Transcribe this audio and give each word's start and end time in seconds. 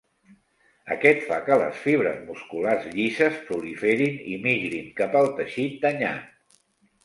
Aquest 0.95 1.19
fa 1.27 1.37
que 1.49 1.57
les 1.63 1.81
fibres 1.83 2.17
musculars 2.31 2.89
llises 2.95 3.39
proliferin 3.53 4.19
i 4.35 4.41
migrin 4.49 4.91
cap 5.03 5.21
al 5.23 5.33
teixit 5.43 5.81
danyat. 5.89 6.61